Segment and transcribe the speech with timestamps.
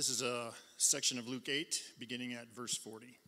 [0.00, 3.18] This is a section of Luke 8, beginning at verse 40.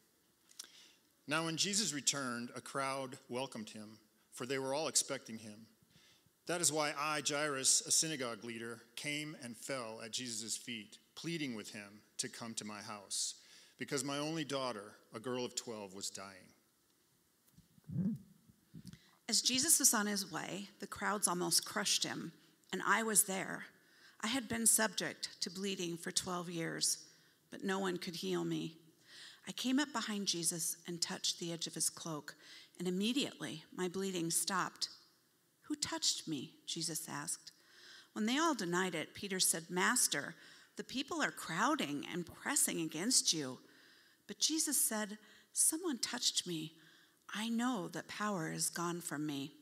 [1.28, 3.98] Now, when Jesus returned, a crowd welcomed him,
[4.32, 5.66] for they were all expecting him.
[6.46, 11.54] That is why I, Jairus, a synagogue leader, came and fell at Jesus' feet, pleading
[11.54, 13.34] with him to come to my house,
[13.78, 18.16] because my only daughter, a girl of 12, was dying.
[19.28, 22.32] As Jesus was on his way, the crowds almost crushed him,
[22.72, 23.66] and I was there.
[24.22, 26.98] I had been subject to bleeding for 12 years,
[27.50, 28.76] but no one could heal me.
[29.48, 32.36] I came up behind Jesus and touched the edge of his cloak,
[32.78, 34.88] and immediately my bleeding stopped.
[35.62, 36.52] Who touched me?
[36.66, 37.50] Jesus asked.
[38.12, 40.34] When they all denied it, Peter said, Master,
[40.76, 43.58] the people are crowding and pressing against you.
[44.26, 45.18] But Jesus said,
[45.52, 46.72] Someone touched me.
[47.34, 49.52] I know that power is gone from me.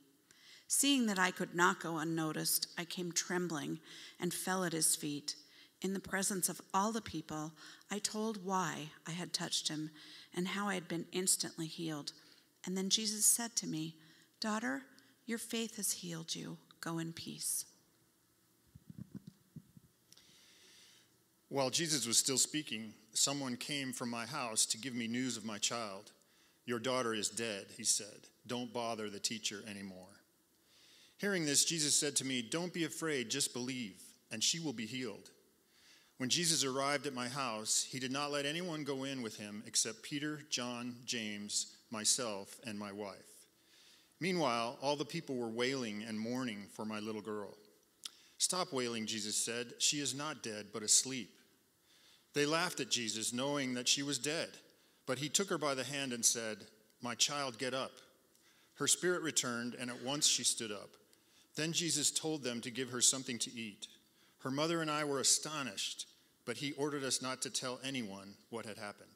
[0.72, 3.80] Seeing that I could not go unnoticed, I came trembling
[4.20, 5.34] and fell at his feet.
[5.82, 7.50] In the presence of all the people,
[7.90, 9.90] I told why I had touched him
[10.32, 12.12] and how I had been instantly healed.
[12.64, 13.96] And then Jesus said to me,
[14.38, 14.82] Daughter,
[15.26, 16.56] your faith has healed you.
[16.80, 17.64] Go in peace.
[21.48, 25.44] While Jesus was still speaking, someone came from my house to give me news of
[25.44, 26.12] my child.
[26.64, 28.28] Your daughter is dead, he said.
[28.46, 30.19] Don't bother the teacher anymore.
[31.20, 34.00] Hearing this, Jesus said to me, Don't be afraid, just believe,
[34.32, 35.28] and she will be healed.
[36.16, 39.62] When Jesus arrived at my house, he did not let anyone go in with him
[39.66, 43.46] except Peter, John, James, myself, and my wife.
[44.18, 47.54] Meanwhile, all the people were wailing and mourning for my little girl.
[48.38, 49.74] Stop wailing, Jesus said.
[49.78, 51.28] She is not dead, but asleep.
[52.32, 54.48] They laughed at Jesus, knowing that she was dead.
[55.04, 56.58] But he took her by the hand and said,
[57.02, 57.92] My child, get up.
[58.76, 60.90] Her spirit returned, and at once she stood up.
[61.60, 63.86] Then Jesus told them to give her something to eat.
[64.38, 66.06] Her mother and I were astonished,
[66.46, 69.10] but he ordered us not to tell anyone what had happened.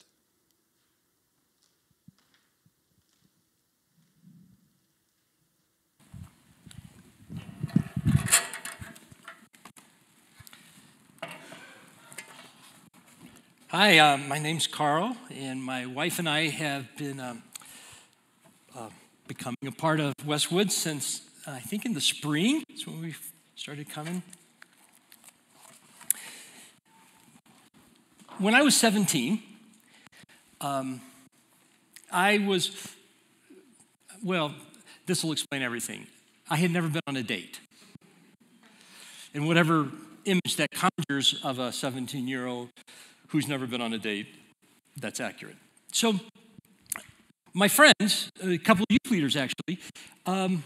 [13.68, 17.42] Hi, uh, my name's Carl, and my wife and I have been um,
[18.76, 18.90] uh,
[19.26, 22.64] becoming a part of Westwood since I think in the spring.
[22.68, 23.14] That's when we
[23.54, 24.22] started coming.
[28.38, 29.42] When I was 17,
[30.62, 31.02] um,
[32.10, 32.88] I was,
[34.22, 34.54] well,
[35.06, 36.06] this will explain everything.
[36.48, 37.60] I had never been on a date.
[39.34, 39.90] And whatever
[40.24, 42.70] image that conjures of a 17 year old
[43.28, 44.28] who's never been on a date,
[44.96, 45.56] that's accurate.
[45.92, 46.18] So,
[47.52, 49.78] my friends, a couple of youth leaders actually,
[50.26, 50.64] um,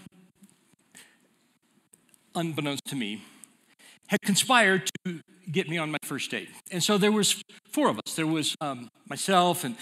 [2.38, 3.22] unbeknownst to me,
[4.08, 6.48] had conspired to get me on my first date.
[6.70, 8.14] And so there was four of us.
[8.14, 9.76] There was um, myself and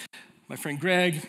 [0.48, 1.28] my friend Greg.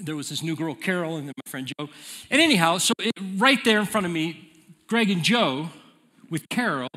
[0.00, 1.88] There was this new girl, Carol, and then my friend Joe.
[2.30, 4.50] And anyhow, so it, right there in front of me,
[4.86, 5.70] Greg and Joe
[6.30, 6.88] with Carol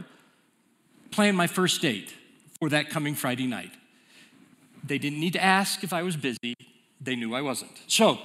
[1.12, 2.13] planned my first date
[2.59, 3.72] for that coming Friday night.
[4.83, 6.56] They didn't need to ask if I was busy.
[7.00, 7.72] They knew I wasn't.
[7.88, 8.19] So,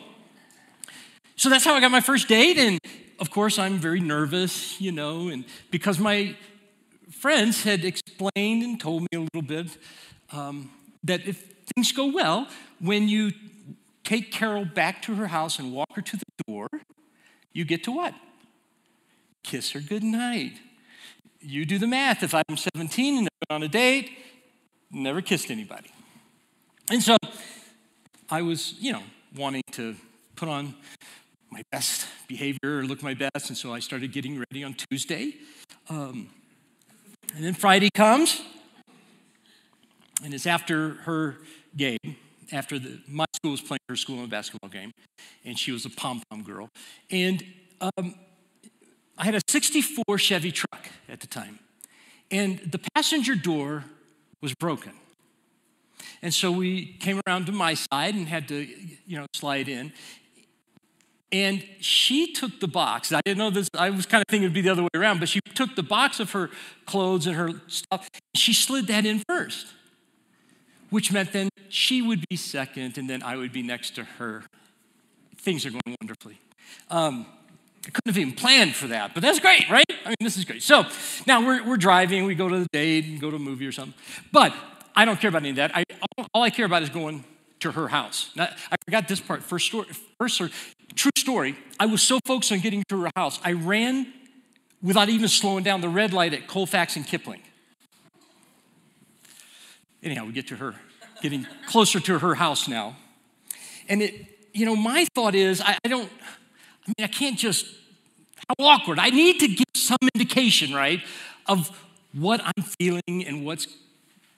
[1.36, 2.58] so that's how I got my first date.
[2.58, 2.78] And
[3.18, 6.36] of course, I'm very nervous, you know, and because my
[7.10, 9.78] friends had explained and told me a little bit
[10.32, 10.70] um,
[11.04, 12.48] that if things go well,
[12.80, 13.32] when you
[14.04, 16.68] take Carol back to her house and walk her to the door,
[17.52, 18.14] you get to what?
[19.42, 20.54] Kiss her goodnight.
[21.40, 22.22] You do the math.
[22.22, 24.10] If I'm 17 and on a date,
[24.90, 25.90] never kissed anybody.
[26.90, 27.16] And so
[28.30, 29.02] I was, you know,
[29.34, 29.96] wanting to
[30.34, 30.74] put on
[31.50, 33.48] my best behavior or look my best.
[33.48, 35.34] And so I started getting ready on Tuesday.
[35.88, 36.30] Um,
[37.34, 38.40] and then Friday comes,
[40.24, 41.38] and it's after her
[41.76, 41.98] game,
[42.52, 44.92] after the, my school was playing her school in a basketball game,
[45.44, 46.68] and she was a pom pom girl.
[47.10, 47.44] And
[47.80, 48.14] um,
[49.18, 51.58] I had a 64 Chevy truck at the time,
[52.30, 53.84] and the passenger door
[54.40, 54.92] was broken.
[56.22, 58.66] And so we came around to my side and had to,
[59.06, 59.92] you know, slide in.
[61.32, 63.12] And she took the box.
[63.12, 65.18] I didn't know this, I was kind of thinking it'd be the other way around,
[65.18, 66.50] but she took the box of her
[66.86, 69.66] clothes and her stuff, she slid that in first,
[70.90, 74.44] which meant then she would be second and then I would be next to her.
[75.36, 76.38] Things are going wonderfully.
[76.90, 77.26] Um,
[77.86, 79.84] I couldn't have even planned for that, but that's great, right?
[80.04, 80.62] I mean, this is great.
[80.62, 80.84] So
[81.26, 83.72] now we're, we're driving, we go to the date and go to a movie or
[83.72, 83.94] something.
[84.32, 84.54] But
[84.94, 85.76] I don't care about any of that.
[85.76, 85.84] I,
[86.18, 87.24] all, all I care about is going
[87.66, 88.30] to her house.
[88.34, 89.42] Now, I forgot this part.
[89.42, 89.86] First story,
[90.18, 90.50] first story,
[90.94, 91.56] true story.
[91.78, 94.12] I was so focused on getting to her house, I ran
[94.82, 97.40] without even slowing down the red light at Colfax and Kipling.
[100.02, 100.74] Anyhow, we get to her,
[101.22, 102.96] getting closer to her house now.
[103.88, 104.14] And it,
[104.52, 106.10] you know, my thought is, I, I don't,
[106.86, 107.66] I mean, I can't just,
[108.48, 108.98] how awkward.
[108.98, 111.00] I need to give some indication, right,
[111.46, 111.70] of
[112.12, 113.66] what I'm feeling and what's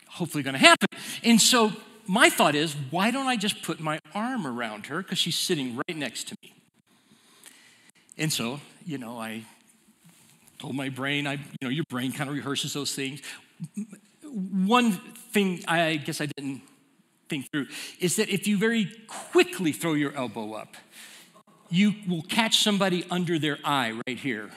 [0.08, 0.88] hopefully going to happen.
[1.22, 1.72] And so
[2.08, 5.76] my thought is, why don't I just put my arm around her because she's sitting
[5.76, 6.54] right next to me?
[8.16, 9.44] And so, you know, I
[10.58, 13.20] told my brain, I, you know, your brain kind of rehearses those things.
[14.24, 16.62] One thing I guess I didn't
[17.28, 17.66] think through
[18.00, 20.74] is that if you very quickly throw your elbow up,
[21.70, 24.50] you will catch somebody under their eye right here.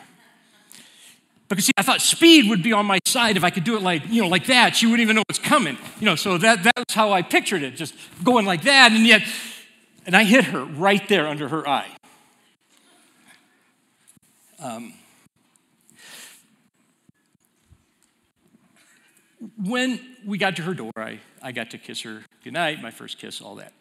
[1.51, 3.81] Because see, I thought speed would be on my side if I could do it
[3.81, 4.75] like, you know, like that.
[4.75, 5.77] She wouldn't even know what's coming.
[5.99, 7.93] You know, so that, that was how I pictured it, just
[8.23, 8.91] going like that.
[8.91, 9.21] And yet,
[10.05, 11.89] and I hit her right there under her eye.
[14.59, 14.93] Um,
[19.57, 23.17] when we got to her door, I, I got to kiss her goodnight, my first
[23.17, 23.73] kiss, all that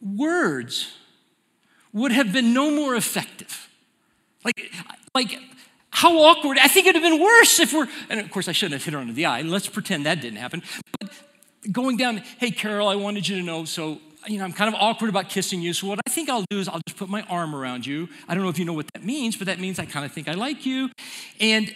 [0.00, 0.92] words
[1.92, 3.65] would have been no more effective.
[4.46, 4.72] Like,
[5.14, 5.38] like
[5.90, 6.58] how awkward.
[6.58, 8.84] I think it would have been worse if we're, and of course I shouldn't have
[8.84, 9.42] hit her under the eye.
[9.42, 10.62] Let's pretend that didn't happen.
[11.00, 11.10] But
[11.72, 14.80] going down, hey, Carol, I wanted you to know, so, you know, I'm kind of
[14.80, 15.72] awkward about kissing you.
[15.72, 18.08] So what I think I'll do is I'll just put my arm around you.
[18.28, 20.12] I don't know if you know what that means, but that means I kind of
[20.12, 20.90] think I like you.
[21.40, 21.74] And,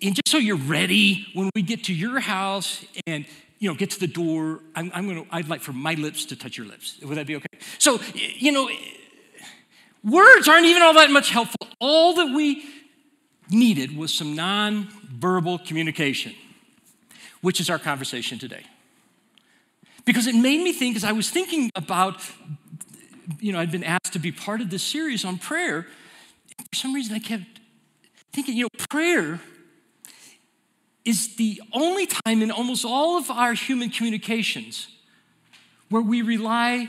[0.00, 3.26] and just so you're ready when we get to your house and
[3.58, 4.58] you know, get to the door.
[4.74, 6.98] I'm, I'm to, I'd like for my lips to touch your lips.
[7.00, 7.46] Would that be okay?
[7.78, 8.68] So, you know,
[10.04, 11.68] words aren't even all that much helpful.
[11.80, 12.64] All that we
[13.50, 16.34] needed was some non-verbal communication,
[17.40, 18.64] which is our conversation today.
[20.04, 22.20] Because it made me think, as I was thinking about,
[23.40, 25.86] you know, I'd been asked to be part of this series on prayer.
[26.70, 27.60] For some reason, I kept
[28.32, 29.40] thinking, you know, prayer
[31.04, 34.88] is the only time in almost all of our human communications
[35.88, 36.88] where we rely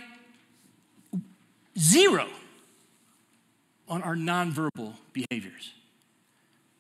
[1.77, 2.27] zero
[3.87, 5.73] on our nonverbal behaviors.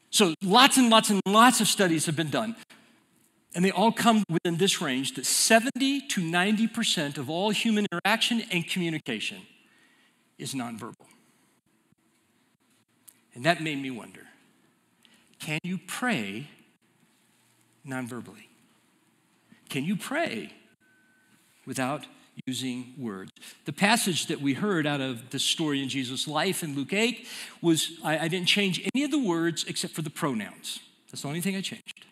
[0.09, 2.55] So, lots and lots and lots of studies have been done,
[3.55, 8.43] and they all come within this range that 70 to 90% of all human interaction
[8.51, 9.41] and communication
[10.37, 11.07] is nonverbal.
[13.35, 14.21] And that made me wonder
[15.39, 16.47] can you pray
[17.83, 18.49] non-verbally?
[19.69, 20.53] Can you pray
[21.65, 22.05] without
[22.45, 23.31] using words?
[23.65, 27.27] The passage that we heard out of the story in Jesus' life in Luke 8
[27.61, 30.79] was I, I didn't change any of the words except for the pronouns.
[31.11, 32.05] That's the only thing I changed.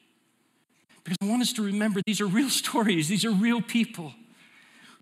[1.04, 4.14] Because I want us to remember these are real stories, these are real people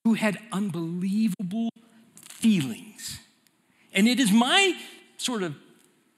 [0.03, 1.69] who had unbelievable
[2.29, 3.19] feelings.
[3.93, 4.73] And it is my
[5.17, 5.55] sort of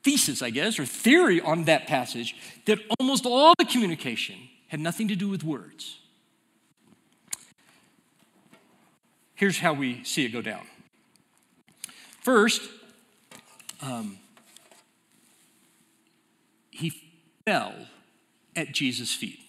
[0.04, 4.36] thesis, I guess, or theory on that passage that almost all the communication
[4.68, 5.98] had nothing to do with words.
[9.42, 10.62] Here's how we see it go down.
[12.22, 12.62] First,
[13.82, 14.20] um,
[16.70, 16.94] he
[17.44, 17.74] fell
[18.56, 19.40] at Jesus' feet.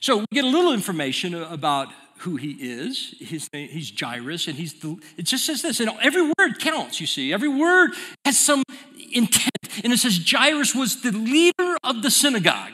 [0.00, 3.14] So we get a little information about who he is.
[3.20, 5.78] His name, he's Jairus, and he's the, it just says this.
[5.78, 7.32] And every word counts, you see.
[7.32, 7.92] Every word
[8.24, 8.64] has some
[9.12, 9.52] intent.
[9.84, 12.72] And it says Jairus was the leader of the synagogue.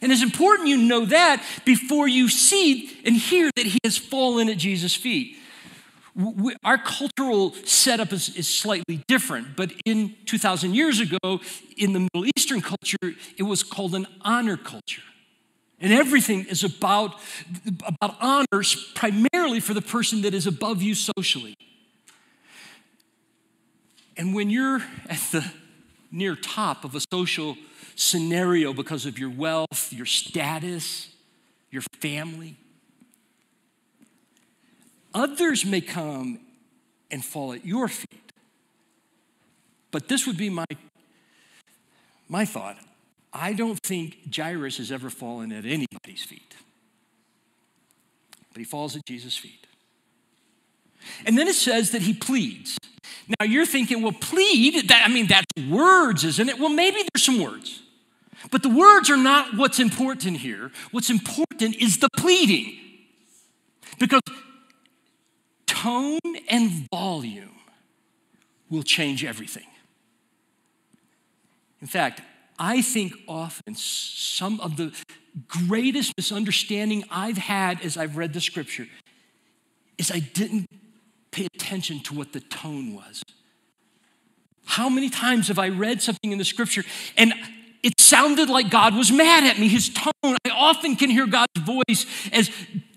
[0.00, 4.48] And it's important you know that before you see and hear that he has fallen
[4.48, 5.36] at Jesus' feet.
[6.14, 11.40] We, our cultural setup is, is, slightly different, but in 2,000 years ago,
[11.76, 15.02] in the Middle Eastern culture, it was called an honor culture.
[15.80, 17.14] And everything is about,
[17.86, 21.54] about honors primarily for the person that is above you socially.
[24.16, 25.44] And when you're at the
[26.10, 27.56] near top of a social
[27.94, 31.08] scenario because of your wealth, your status,
[31.70, 32.56] your family,
[35.14, 36.40] others may come
[37.10, 38.32] and fall at your feet.
[39.90, 40.66] But this would be my,
[42.28, 42.76] my thought.
[43.32, 46.56] I don't think Jairus has ever fallen at anybody's feet.
[48.52, 49.67] But he falls at Jesus' feet.
[51.26, 52.78] And then it says that he pleads.
[53.38, 56.58] Now you're thinking, well, plead, that, I mean, that's words, isn't it?
[56.58, 57.82] Well, maybe there's some words.
[58.50, 60.70] But the words are not what's important here.
[60.90, 62.78] What's important is the pleading.
[63.98, 64.20] Because
[65.66, 67.56] tone and volume
[68.70, 69.66] will change everything.
[71.80, 72.22] In fact,
[72.58, 74.92] I think often some of the
[75.46, 78.88] greatest misunderstanding I've had as I've read the scripture
[79.96, 80.66] is I didn't
[81.38, 83.22] pay attention to what the tone was.
[84.64, 86.82] How many times have I read something in the scripture
[87.16, 87.32] and
[87.84, 89.68] it sounded like God was mad at me?
[89.68, 92.50] His tone, I often can hear God's voice as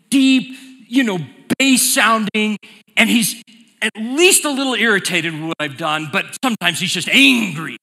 [0.10, 0.58] deep,
[0.88, 1.20] you know,
[1.60, 2.58] bass sounding,
[2.98, 3.44] and he's
[3.80, 7.78] at least a little irritated with what I've done, but sometimes he's just angry.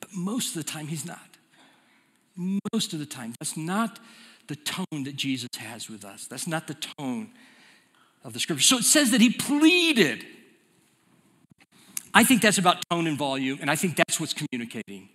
[0.00, 1.18] But most of the time, he's not.
[2.72, 3.98] Most of the time, that's not
[4.48, 6.26] the tone that Jesus has with us.
[6.26, 7.30] That's not the tone
[8.24, 8.62] of the scripture.
[8.62, 10.24] So it says that he pleaded.
[12.14, 15.08] I think that's about tone and volume, and I think that's what's communicating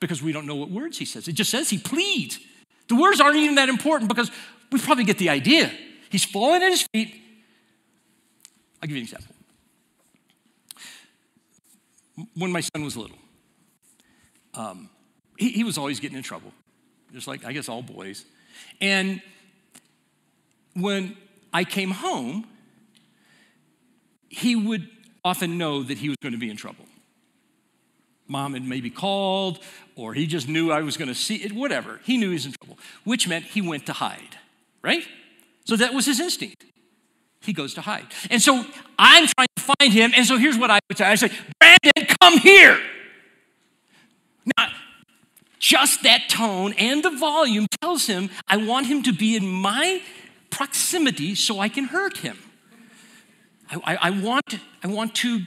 [0.00, 1.28] because we don't know what words he says.
[1.28, 2.38] It just says he pleads.
[2.88, 4.30] The words aren't even that important because
[4.72, 5.70] we probably get the idea.
[6.10, 7.14] He's falling at his feet.
[8.82, 9.34] I'll give you an example.
[12.34, 13.16] When my son was little,
[14.54, 14.90] um,
[15.38, 16.52] he, he was always getting in trouble,
[17.12, 18.24] just like I guess all boys.
[18.80, 19.20] And
[20.74, 21.16] when
[21.52, 22.46] I came home,
[24.28, 24.88] he would
[25.24, 26.84] often know that he was going to be in trouble.
[28.28, 29.58] Mom had maybe called,
[29.96, 32.00] or he just knew I was going to see it, whatever.
[32.04, 34.38] He knew he was in trouble, which meant he went to hide,
[34.82, 35.02] right?
[35.64, 36.64] So that was his instinct.
[37.42, 38.06] He goes to hide.
[38.30, 38.64] And so
[38.98, 42.16] I'm trying to find him, and so here's what I would say I say, Brandon,
[42.20, 42.80] come here.
[44.56, 44.68] Now,
[45.60, 50.02] just that tone and the volume tells him I want him to be in my
[50.48, 52.38] proximity so I can hurt him.
[53.70, 55.42] I, I, I want, I want to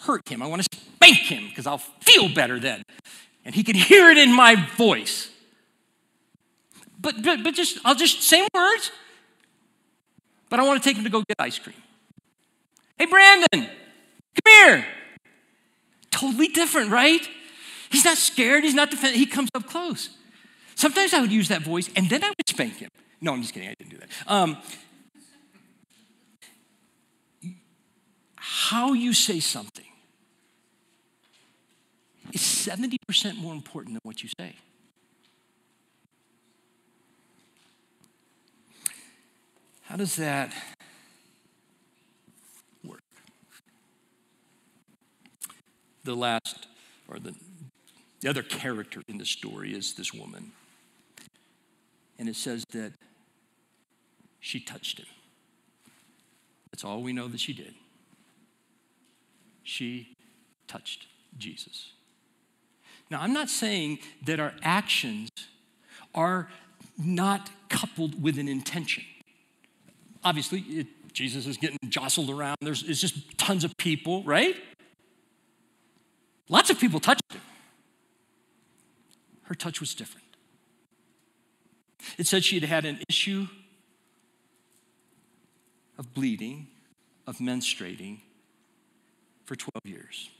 [0.00, 0.42] hurt him.
[0.42, 2.82] I want to spank him because I'll feel better then.
[3.44, 5.30] And he can hear it in my voice.
[7.00, 8.90] But, but, but just, I'll just, same words,
[10.48, 11.76] but I want to take him to go get ice cream.
[12.98, 13.68] Hey, Brandon, come
[14.46, 14.86] here.
[16.10, 17.26] Totally different, right?
[17.90, 20.10] He's not scared, he's not defending, he comes up close.
[20.74, 22.90] Sometimes I would use that voice and then I would spank him.
[23.20, 24.08] No, I'm just kidding, I didn't do that.
[24.26, 24.56] Um,
[28.36, 29.84] how you say something
[32.32, 34.56] is 70% more important than what you say.
[39.82, 40.52] How does that
[42.82, 43.02] work?
[46.02, 46.66] The last,
[47.06, 47.34] or the,
[48.24, 50.52] the other character in the story is this woman.
[52.18, 52.94] And it says that
[54.40, 55.06] she touched him.
[56.72, 57.74] That's all we know that she did.
[59.62, 60.16] She
[60.66, 61.92] touched Jesus.
[63.10, 65.28] Now, I'm not saying that our actions
[66.14, 66.48] are
[66.96, 69.04] not coupled with an intention.
[70.24, 72.56] Obviously, it, Jesus is getting jostled around.
[72.62, 74.56] There's it's just tons of people, right?
[76.48, 77.23] Lots of people touched him.
[79.44, 80.24] Her touch was different.
[82.18, 83.46] It said she had had an issue
[85.98, 86.68] of bleeding,
[87.26, 88.20] of menstruating
[89.44, 90.30] for 12 years.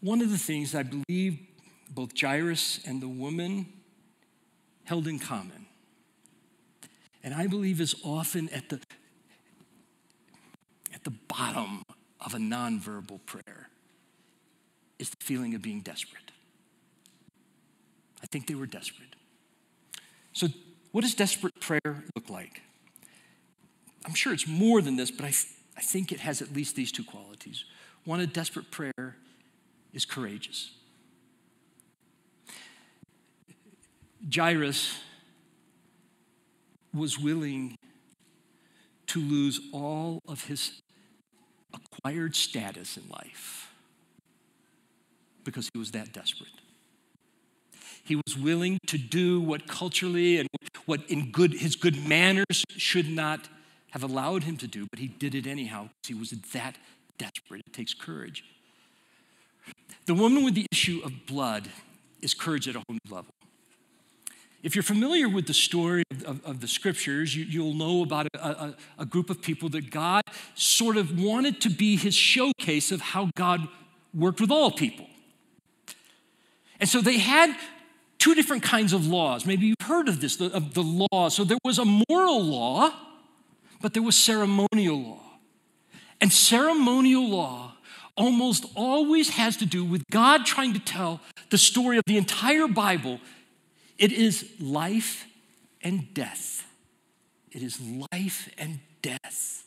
[0.00, 1.40] One of the things I believe
[1.90, 3.66] both Jairus and the woman
[4.84, 5.66] held in common,
[7.24, 8.80] and I believe is often at the,
[10.94, 11.82] at the bottom
[12.20, 13.68] of a nonverbal prayer,
[14.98, 16.32] is the feeling of being desperate.
[18.22, 19.14] I think they were desperate.
[20.32, 20.48] So,
[20.92, 22.62] what does desperate prayer look like?
[24.04, 25.32] I'm sure it's more than this, but I,
[25.76, 27.64] I think it has at least these two qualities.
[28.04, 29.16] One, a desperate prayer
[29.92, 30.72] is courageous.
[34.34, 34.98] Jairus
[36.94, 37.76] was willing
[39.06, 40.80] to lose all of his
[42.36, 43.70] status in life
[45.44, 46.50] because he was that desperate.
[48.04, 50.48] He was willing to do what culturally and
[50.86, 53.48] what in good his good manners should not
[53.90, 56.76] have allowed him to do, but he did it anyhow because he was that
[57.18, 57.62] desperate.
[57.66, 58.44] It takes courage.
[60.06, 61.68] The woman with the issue of blood
[62.22, 63.34] is courage at a whole new level.
[64.62, 68.26] If you're familiar with the story of, of, of the scriptures, you, will know about
[68.34, 70.22] a, a, a group of people that God
[70.54, 73.68] sort of wanted to be his showcase of how God
[74.12, 75.06] worked with all people.
[76.80, 77.54] And so they had
[78.18, 79.46] two different kinds of laws.
[79.46, 81.28] Maybe you've heard of this, the, of the law.
[81.28, 82.92] So there was a moral law,
[83.80, 85.22] but there was ceremonial law.
[86.20, 87.74] And ceremonial law
[88.16, 92.66] almost always has to do with God trying to tell the story of the entire
[92.66, 93.20] Bible.
[93.98, 95.26] It is life
[95.82, 96.66] and death.
[97.50, 97.80] It is
[98.12, 99.64] life and death.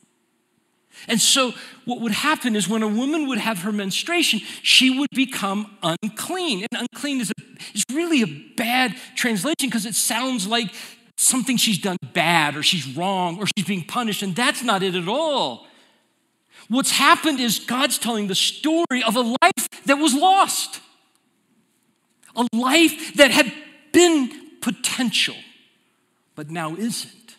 [1.07, 1.53] And so,
[1.85, 6.65] what would happen is when a woman would have her menstruation, she would become unclean.
[6.71, 7.41] And unclean is, a,
[7.73, 10.73] is really a bad translation because it sounds like
[11.17, 14.95] something she's done bad or she's wrong or she's being punished, and that's not it
[14.95, 15.67] at all.
[16.67, 20.81] What's happened is God's telling the story of a life that was lost,
[22.35, 23.51] a life that had
[23.91, 24.31] been
[24.61, 25.35] potential,
[26.35, 27.35] but now isn't.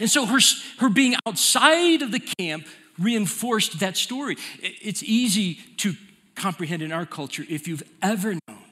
[0.00, 0.38] And so her,
[0.78, 2.66] her being outside of the camp
[2.98, 4.36] reinforced that story.
[4.60, 5.94] It's easy to
[6.34, 8.64] comprehend in our culture if you've ever known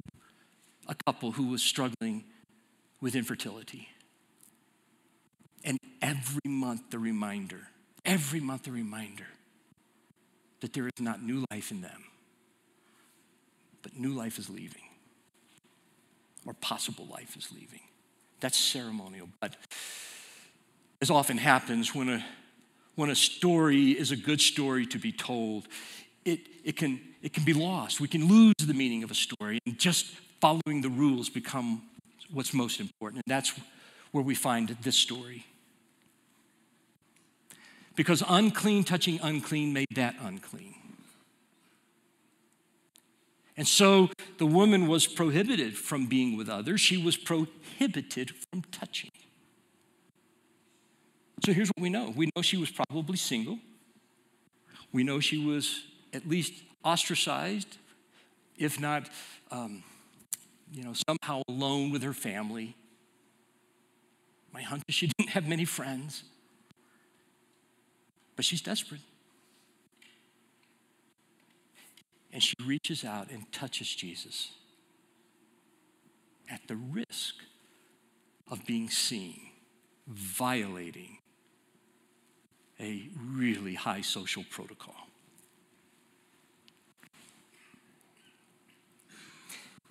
[0.88, 2.24] a couple who was struggling
[3.00, 3.88] with infertility.
[5.64, 7.68] And every month, the reminder,
[8.04, 9.26] every month, the reminder
[10.60, 12.04] that there is not new life in them,
[13.82, 14.82] but new life is leaving,
[16.46, 17.80] or possible life is leaving.
[18.40, 19.28] That's ceremonial.
[19.40, 19.56] But
[21.02, 22.24] as often happens when a
[23.00, 25.66] when a story is a good story to be told,
[26.24, 27.98] it, it, can, it can be lost.
[27.98, 30.06] We can lose the meaning of a story, and just
[30.40, 31.82] following the rules become
[32.30, 33.22] what's most important.
[33.26, 33.54] And that's
[34.12, 35.46] where we find this story.
[37.96, 40.74] Because unclean touching unclean made that unclean.
[43.60, 49.10] And so the woman was prohibited from being with others, she was prohibited from touching.
[51.44, 53.58] So here's what we know we know she was probably single,
[54.92, 55.82] we know she was
[56.14, 56.54] at least
[56.86, 57.76] ostracized,
[58.56, 59.10] if not,
[59.50, 59.84] um,
[60.72, 62.74] you know, somehow alone with her family.
[64.54, 66.24] My hunch is she didn't have many friends,
[68.36, 69.02] but she's desperate.
[72.32, 74.52] And she reaches out and touches Jesus
[76.50, 77.34] at the risk
[78.50, 79.40] of being seen,
[80.06, 81.18] violating
[82.80, 84.94] a really high social protocol.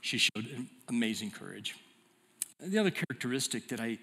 [0.01, 1.75] She showed amazing courage.
[2.59, 3.99] The other characteristic that I,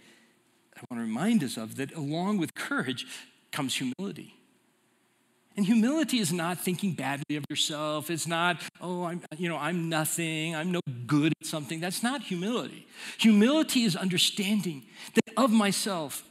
[0.77, 3.07] I want to remind us of that along with courage
[3.51, 4.36] comes humility.
[5.57, 8.11] And humility is not thinking badly of yourself.
[8.11, 10.55] It's not, oh, I'm, you know, I'm nothing.
[10.55, 11.81] I'm no good at something.
[11.81, 12.87] That's not humility.
[13.19, 14.83] Humility is understanding
[15.15, 16.25] that of myself,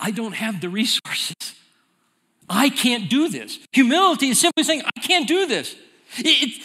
[0.00, 1.54] I don't have the resources.
[2.48, 3.58] I can't do this.
[3.72, 5.76] Humility is simply saying, I can't do this.
[6.18, 6.62] It, it,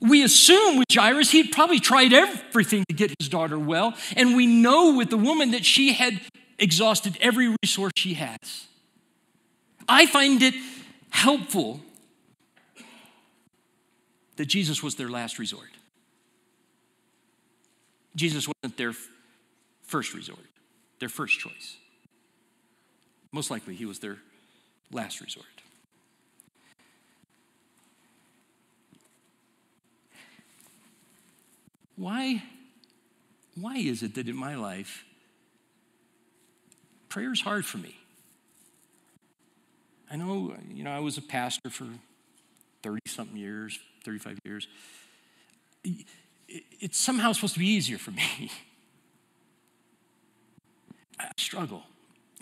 [0.00, 3.94] we assume with Jairus, he'd probably tried everything to get his daughter well.
[4.16, 6.20] And we know with the woman that she had
[6.58, 8.68] exhausted every resource she has.
[9.88, 10.54] I find it
[11.10, 11.80] helpful
[14.36, 15.68] that Jesus was their last resort.
[18.16, 18.92] Jesus wasn't their
[19.84, 20.46] first resort,
[20.98, 21.76] their first choice.
[23.32, 24.16] Most likely, he was their
[24.90, 25.46] last resort.
[31.96, 32.42] Why,
[33.54, 35.04] why is it that in my life,
[37.10, 37.99] prayer is hard for me?
[40.10, 41.86] I know, you know, I was a pastor for
[42.82, 44.66] 30 something years, 35 years.
[46.48, 48.50] It's somehow supposed to be easier for me.
[51.20, 51.84] I struggle.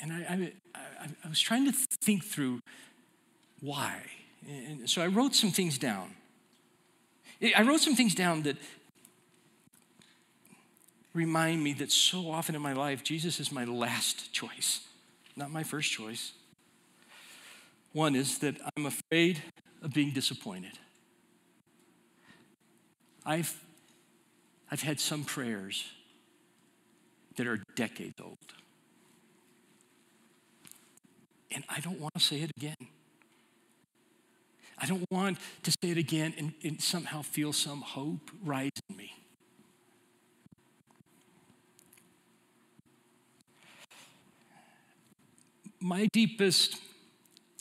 [0.00, 2.60] And I, I, I, was trying to think through
[3.60, 4.02] why.
[4.48, 6.14] And so I wrote some things down.
[7.56, 8.56] I wrote some things down that
[11.12, 14.82] remind me that so often in my life, Jesus is my last choice,
[15.36, 16.32] not my first choice.
[17.98, 19.42] One is that I'm afraid
[19.82, 20.78] of being disappointed.
[23.26, 23.60] I've,
[24.70, 25.84] I've had some prayers
[27.34, 28.38] that are decades old.
[31.50, 32.76] And I don't want to say it again.
[34.78, 38.96] I don't want to say it again and, and somehow feel some hope rise in
[38.96, 39.12] me.
[45.80, 46.80] My deepest,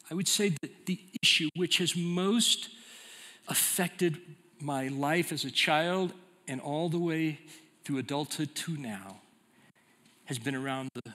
[0.09, 2.69] I would say, that the issue which has most
[3.47, 4.17] affected
[4.59, 6.13] my life as a child
[6.47, 7.39] and all the way
[7.83, 9.21] through adulthood to now
[10.25, 11.13] has been around the,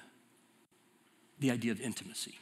[1.38, 2.38] the idea of intimacy.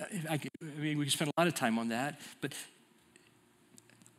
[0.00, 0.40] I, I
[0.78, 2.54] mean, we can spend a lot of time on that, but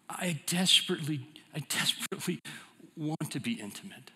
[0.10, 2.40] I desperately I desperately
[2.96, 4.12] want to be intimate.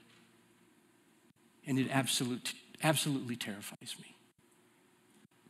[1.67, 4.14] And it absolute, absolutely terrifies me.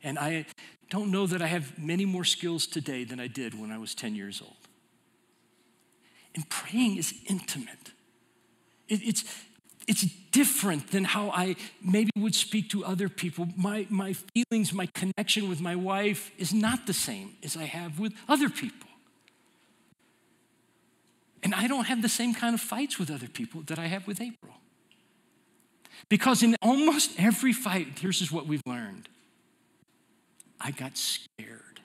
[0.06, 0.46] And I
[0.92, 3.96] don't know that I have many more skills today than I did when I was
[3.96, 4.56] 10 years old.
[6.36, 7.92] And praying is intimate.
[8.88, 9.24] It, it's,
[9.88, 13.48] it's different than how I maybe would speak to other people.
[13.58, 18.00] My, my feelings, my connection with my wife is not the same as I have
[18.00, 18.90] with other people.
[21.42, 24.06] And I don't have the same kind of fights with other people that I have
[24.06, 24.54] with April.
[26.10, 29.10] Because in almost every fight, here's just what we've learned
[30.60, 31.82] I got scared.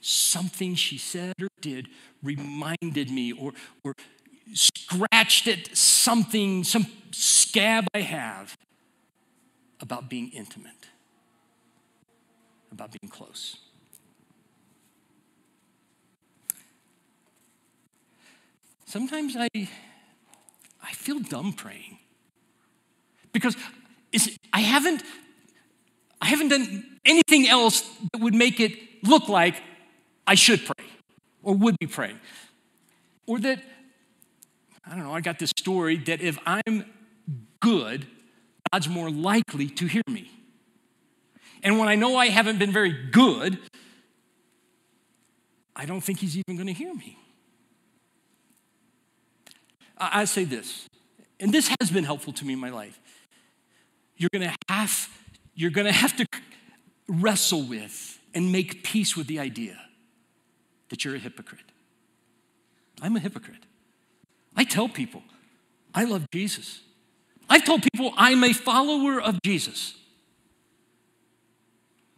[0.00, 1.88] Something she said or did
[2.22, 3.52] reminded me or,
[3.84, 3.94] or
[4.54, 8.56] scratched at something, some scab I have
[9.80, 10.88] about being intimate,
[12.72, 13.56] about being close.
[18.86, 21.98] Sometimes I, I feel dumb praying
[23.32, 23.54] because
[24.52, 25.02] I haven't,
[26.20, 28.72] I haven't done anything else that would make it
[29.04, 29.62] look like
[30.26, 30.86] I should pray
[31.42, 32.18] or would be praying.
[33.26, 33.62] Or that,
[34.84, 36.84] I don't know, I got this story that if I'm
[37.60, 38.06] good,
[38.72, 40.30] God's more likely to hear me.
[41.62, 43.58] And when I know I haven't been very good,
[45.74, 47.18] I don't think He's even going to hear me.
[50.00, 50.88] I, say this,
[51.40, 53.00] and this has been helpful to me in my life.
[54.16, 55.08] You're gonna have,
[55.58, 56.26] you're gonna have to
[57.08, 59.78] wrestle with and make peace with the idea
[60.90, 61.72] that you're a hypocrite.
[63.02, 63.64] I'm a hypocrite.
[64.56, 65.22] I tell people
[65.94, 66.80] I love Jesus.
[67.50, 69.94] I've told people I'm a follower of Jesus.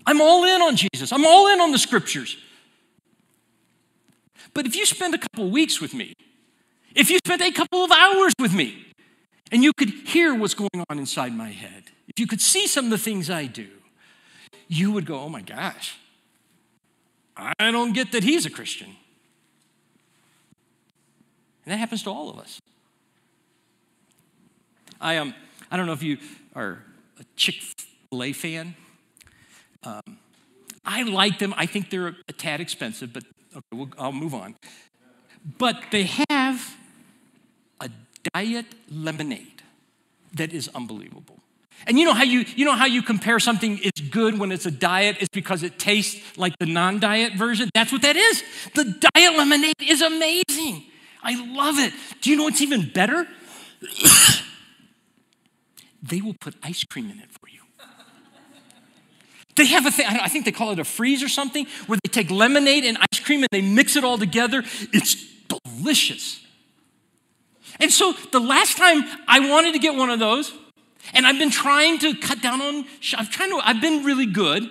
[0.07, 1.13] I'm all in on Jesus.
[1.13, 2.37] I'm all in on the scriptures.
[4.53, 6.15] But if you spend a couple weeks with me
[6.95, 8.87] if you spent a couple of hours with me
[9.53, 12.87] and you could hear what's going on inside my head, if you could see some
[12.87, 13.69] of the things I do,
[14.67, 15.97] you would go, oh my gosh,
[17.37, 18.89] I don't get that he's a Christian.
[21.65, 22.61] And that happens to all of us.
[25.01, 25.35] I, um,
[25.71, 26.19] I don't know if you
[26.55, 26.83] are
[27.19, 27.57] a Chick
[28.11, 28.75] fil A fan.
[29.85, 30.19] Um,
[30.85, 31.55] I like them.
[31.57, 34.57] I think they're a tad expensive, but okay, we'll, I'll move on.
[35.59, 36.77] But they have
[37.81, 37.89] a
[38.35, 39.63] diet lemonade
[40.35, 41.40] that is unbelievable.
[41.87, 44.67] And you know how you you know how you compare something is good when it's
[44.67, 47.71] a diet is because it tastes like the non-diet version.
[47.75, 48.43] That's what that is.
[48.75, 50.85] The diet lemonade is amazing.
[51.23, 51.93] I love it.
[52.21, 53.27] Do you know what's even better?
[56.03, 57.61] they will put ice cream in it for you.
[59.57, 62.09] They have a thing, I think they call it a freeze or something, where they
[62.09, 64.63] take lemonade and ice cream and they mix it all together.
[64.93, 65.17] It's
[65.49, 66.41] delicious.
[67.79, 70.53] And so the last time I wanted to get one of those,
[71.15, 72.85] and I've been trying to cut down on,
[73.17, 74.69] I'm trying to, I've been really good.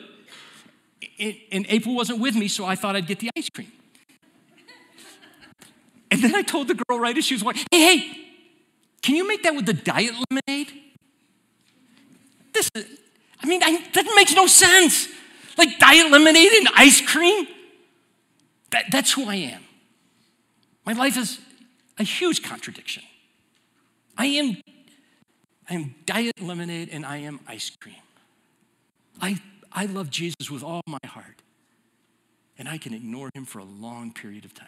[1.19, 3.71] And April wasn't with me, so I thought I'd get the ice cream.
[6.11, 8.25] And then I told the girl right as she was walking, hey, hey,
[9.01, 10.73] can you make that with the diet lemonade?
[12.53, 12.69] This,
[13.41, 15.07] I mean, I, that makes no sense.
[15.57, 17.47] Like diet lemonade and ice cream?
[18.71, 19.61] That, that's who I am.
[20.85, 21.39] My life is
[21.97, 23.03] a huge contradiction.
[24.17, 24.57] I am,
[25.69, 27.95] I am diet lemonade and I am ice cream.
[29.21, 29.39] I,
[29.71, 31.43] I love Jesus with all my heart,
[32.57, 34.67] and I can ignore him for a long period of time.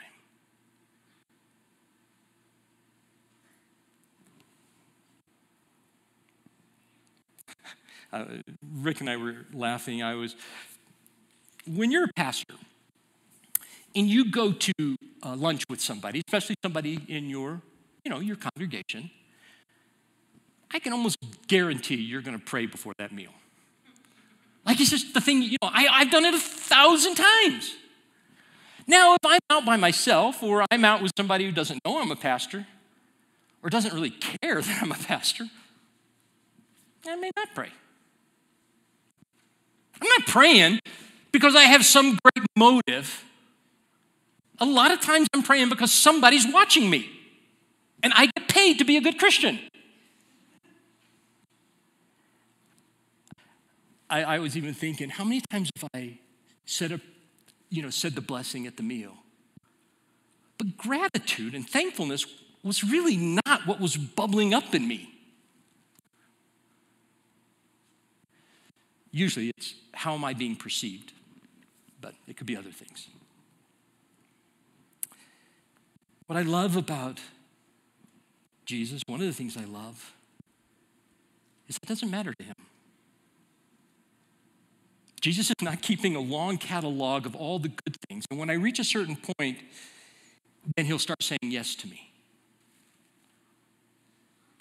[8.13, 8.25] Uh,
[8.81, 10.03] Rick and I were laughing.
[10.03, 10.35] I was,
[11.65, 12.55] when you're a pastor
[13.95, 14.73] and you go to
[15.23, 17.61] uh, lunch with somebody, especially somebody in your,
[18.03, 19.09] you know, your congregation,
[20.73, 23.31] I can almost guarantee you're going to pray before that meal.
[24.65, 27.75] Like it's just the thing, you know, I, I've done it a thousand times.
[28.87, 32.11] Now, if I'm out by myself or I'm out with somebody who doesn't know I'm
[32.11, 32.67] a pastor
[33.63, 35.47] or doesn't really care that I'm a pastor,
[37.07, 37.69] I may not pray.
[40.01, 40.79] I'm not praying
[41.31, 43.25] because I have some great motive
[44.61, 47.09] a lot of times I'm praying because somebody's watching me
[48.03, 49.59] and I get paid to be a good Christian.
[54.11, 56.19] I, I was even thinking, how many times have I
[56.65, 56.99] said, a,
[57.69, 59.13] you know, said the blessing at the meal?
[60.57, 62.25] But gratitude and thankfulness
[62.61, 65.07] was really not what was bubbling up in me.
[69.11, 71.13] Usually it's how am I being perceived,
[71.99, 73.07] but it could be other things.
[76.27, 77.19] What I love about
[78.65, 80.13] Jesus, one of the things I love,
[81.67, 82.55] is it doesn't matter to him.
[85.21, 88.25] Jesus is not keeping a long catalog of all the good things.
[88.29, 89.59] And when I reach a certain point,
[90.75, 92.11] then he'll start saying yes to me.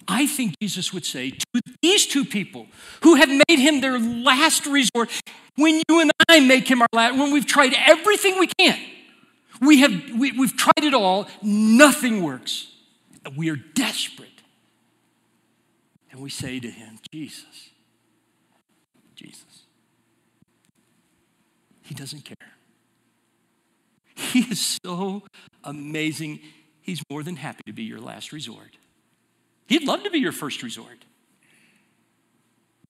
[0.06, 2.66] I think Jesus would say to these two people
[3.02, 5.10] who have made him their last resort,
[5.56, 8.78] when you and I make him our last, when we've tried everything we can,
[9.60, 12.68] we have, we, we've tried it all, nothing works.
[13.36, 14.28] We are desperate.
[16.10, 17.70] And we say to him, Jesus,
[19.14, 19.49] Jesus.
[21.90, 22.36] He doesn't care.
[24.14, 25.24] He is so
[25.64, 26.38] amazing.
[26.82, 28.76] He's more than happy to be your last resort.
[29.66, 31.04] He'd love to be your first resort,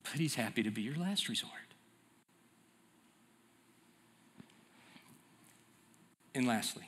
[0.02, 1.50] but he's happy to be your last resort.
[6.34, 6.84] And lastly,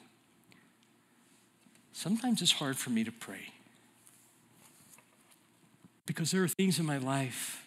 [1.95, 3.55] sometimes it's hard for me to pray
[6.05, 7.62] because there are things in my life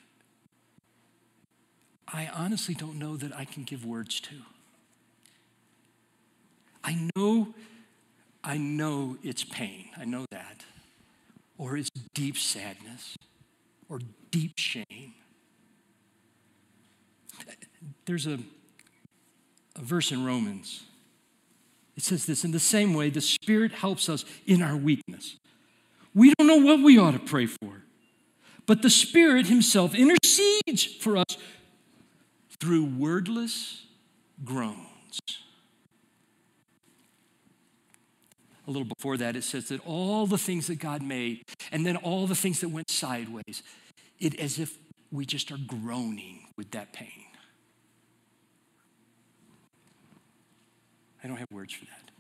[2.16, 4.36] I honestly don't know that I can give words to.
[6.82, 7.54] I know,
[8.42, 9.90] I know it's pain.
[9.98, 10.64] I know that
[11.58, 13.18] or it's deep sadness
[13.90, 14.00] or
[14.32, 15.14] deep shame.
[18.06, 18.40] There's a,
[19.76, 20.84] a verse in Romans.
[21.98, 25.36] It says this in the same way, the Spirit helps us in our weakness.
[26.14, 27.84] We don't know what we ought to pray for,
[28.66, 31.38] but the Spirit Himself intercedes for us
[32.60, 33.86] through wordless
[34.44, 34.86] groans.
[38.68, 41.96] a little before that, it says that all the things that God made, and then
[41.98, 43.62] all the things that went sideways,
[44.20, 44.78] it as if
[45.12, 47.26] we just are groaning with that pain.
[51.24, 52.12] I don't have words for that.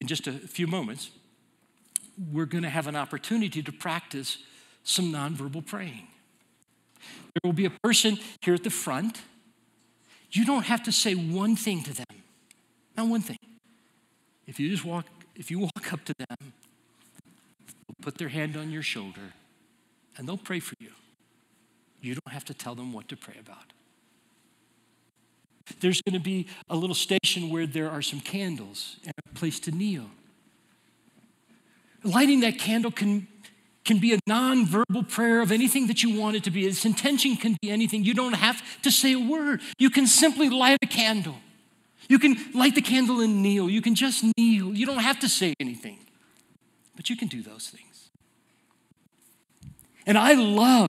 [0.00, 1.10] In just a few moments,
[2.30, 4.38] we're going to have an opportunity to practice
[4.82, 6.08] some nonverbal praying.
[7.34, 9.22] There will be a person here at the front.
[10.30, 12.22] You don't have to say one thing to them,
[12.96, 13.38] not one thing
[14.46, 18.70] if you just walk, if you walk up to them, they'll put their hand on
[18.70, 19.32] your shoulder
[20.16, 20.90] and they'll pray for you.
[22.00, 23.72] You don't have to tell them what to pray about.
[25.80, 29.60] There's going to be a little station where there are some candles and a place
[29.60, 30.10] to kneel.
[32.02, 33.28] Lighting that candle can,
[33.84, 36.66] can be a non-verbal prayer of anything that you want it to be.
[36.66, 38.04] Its intention can be anything.
[38.04, 39.60] You don't have to say a word.
[39.78, 41.36] You can simply light a candle.
[42.08, 43.68] You can light the candle and kneel.
[43.68, 44.74] You can just kneel.
[44.74, 45.98] You don't have to say anything,
[46.94, 48.10] but you can do those things.
[50.06, 50.88] And I love,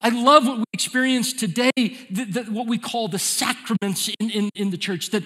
[0.00, 4.50] I love what we experience today, the, the, what we call the sacraments in, in,
[4.54, 5.22] in the church, that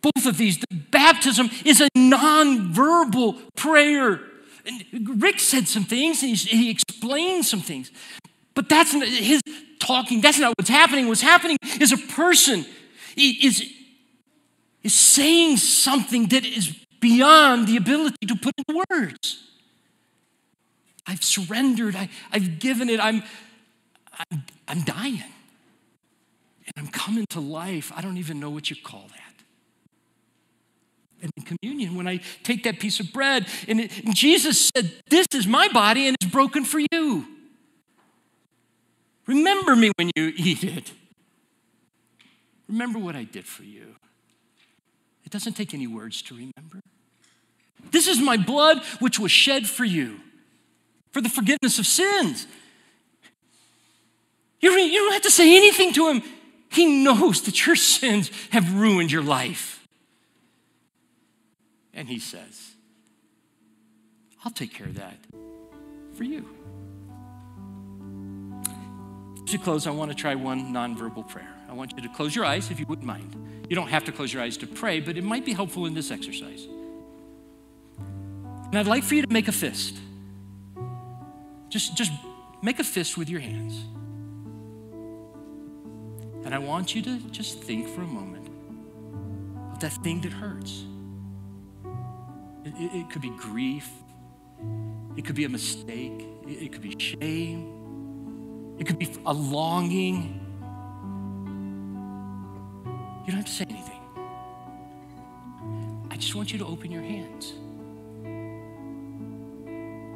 [0.00, 4.20] both of these, the baptism is a non-verbal prayer.
[4.66, 7.90] And Rick said some things, and he, he explained some things.
[8.54, 9.40] But that's not, his
[9.78, 11.08] talking, that's not what's happening.
[11.08, 12.64] What's happening is a person
[13.16, 13.62] is
[14.84, 19.42] is saying something that is beyond the ability to put into words.
[21.06, 23.22] I've surrendered, I, have given it, I'm,
[24.30, 25.22] I'm, I'm dying.
[26.66, 27.92] And I'm coming to life.
[27.94, 29.33] I don't even know what you call that.
[31.24, 34.92] And in communion, when I take that piece of bread, and, it, and Jesus said,
[35.08, 37.26] This is my body and it's broken for you.
[39.26, 40.92] Remember me when you eat it.
[42.68, 43.96] Remember what I did for you.
[45.24, 46.80] It doesn't take any words to remember.
[47.90, 50.20] This is my blood which was shed for you,
[51.10, 52.46] for the forgiveness of sins.
[54.60, 56.22] You don't have to say anything to him.
[56.70, 59.83] He knows that your sins have ruined your life.
[61.94, 62.72] And he says,
[64.44, 65.16] I'll take care of that
[66.16, 66.44] for you.
[69.46, 71.54] To close, I want to try one nonverbal prayer.
[71.68, 73.36] I want you to close your eyes if you wouldn't mind.
[73.68, 75.94] You don't have to close your eyes to pray, but it might be helpful in
[75.94, 76.66] this exercise.
[77.98, 79.96] And I'd like for you to make a fist.
[81.68, 82.12] Just, just
[82.62, 83.84] make a fist with your hands.
[86.44, 88.48] And I want you to just think for a moment
[89.72, 90.84] of that thing that hurts.
[92.64, 93.90] It, it, could be grief,
[95.16, 100.40] it could be a mistake, it, it could be shame, it could be a longing
[103.24, 104.00] you don't have to say anything.
[106.10, 107.54] I just want you to open your hands.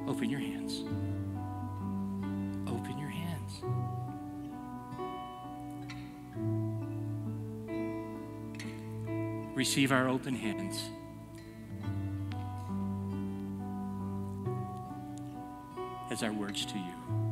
[0.06, 0.80] Open your hands.
[2.68, 3.62] Open your hands.
[9.54, 10.90] receive our open hands.
[16.18, 17.27] As our words to you.